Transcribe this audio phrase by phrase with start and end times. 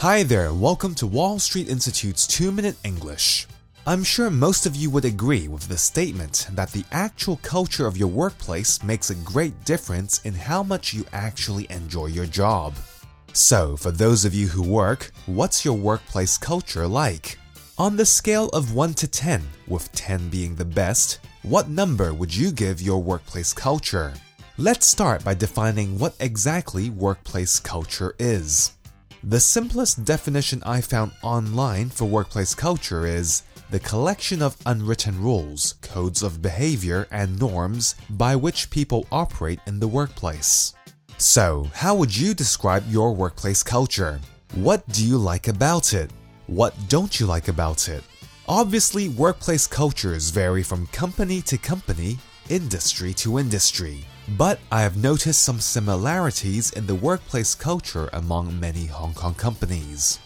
[0.00, 3.48] Hi there, welcome to Wall Street Institute's 2 Minute English.
[3.84, 7.96] I'm sure most of you would agree with the statement that the actual culture of
[7.96, 12.76] your workplace makes a great difference in how much you actually enjoy your job.
[13.32, 17.36] So, for those of you who work, what's your workplace culture like?
[17.76, 22.32] On the scale of 1 to 10, with 10 being the best, what number would
[22.32, 24.14] you give your workplace culture?
[24.58, 28.77] Let's start by defining what exactly workplace culture is.
[29.24, 35.74] The simplest definition I found online for workplace culture is the collection of unwritten rules,
[35.82, 40.72] codes of behavior, and norms by which people operate in the workplace.
[41.16, 44.20] So, how would you describe your workplace culture?
[44.54, 46.12] What do you like about it?
[46.46, 48.04] What don't you like about it?
[48.46, 54.04] Obviously, workplace cultures vary from company to company, industry to industry.
[54.36, 60.18] But I have noticed some similarities in the workplace culture among many Hong Kong companies.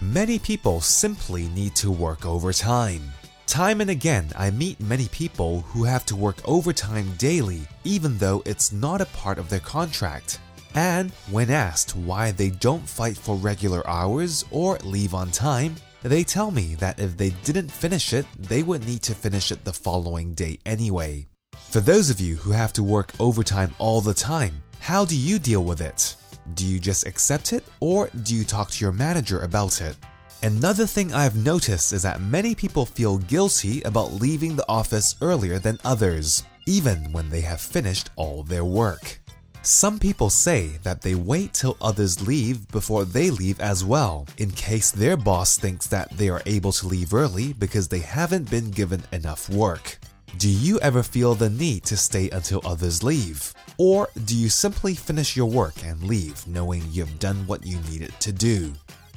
[0.00, 3.12] Many people simply need to work overtime.
[3.46, 8.42] Time and again, I meet many people who have to work overtime daily, even though
[8.44, 10.40] it's not a part of their contract.
[10.74, 16.24] And when asked why they don't fight for regular hours or leave on time, they
[16.24, 19.72] tell me that if they didn't finish it, they would need to finish it the
[19.72, 21.28] following day anyway.
[21.74, 25.40] For those of you who have to work overtime all the time, how do you
[25.40, 26.14] deal with it?
[26.54, 29.96] Do you just accept it or do you talk to your manager about it?
[30.44, 35.58] Another thing I've noticed is that many people feel guilty about leaving the office earlier
[35.58, 39.18] than others, even when they have finished all their work.
[39.62, 44.52] Some people say that they wait till others leave before they leave as well, in
[44.52, 48.70] case their boss thinks that they are able to leave early because they haven't been
[48.70, 49.98] given enough work.
[50.38, 53.54] Do you ever feel the need to stay until others leave?
[53.78, 58.12] Or do you simply finish your work and leave knowing you've done what you needed
[58.20, 58.72] to do?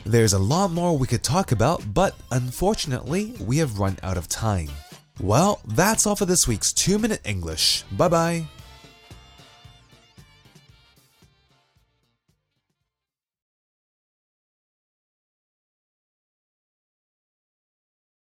[0.05, 4.27] There's a lot more we could talk about, but unfortunately, we have run out of
[4.27, 4.69] time.
[5.19, 7.83] Well, that's all for this week's 2 Minute English.
[7.91, 8.47] Bye bye.